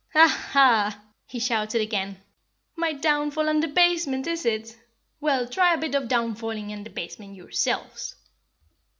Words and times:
"Ha, 0.13 0.27
ha!" 0.53 0.99
he 1.27 1.37
shouted 1.37 1.79
again. 1.79 2.17
"My 2.75 2.91
downfall 2.91 3.47
and 3.47 3.61
debasement 3.61 4.25
is 4.25 4.47
it? 4.47 4.75
Well, 5.19 5.45
try 5.47 5.75
a 5.75 5.77
bit 5.77 5.93
of 5.93 6.07
downfalling 6.07 6.71
and 6.73 6.83
debasement 6.83 7.35
yourselves." 7.35 8.15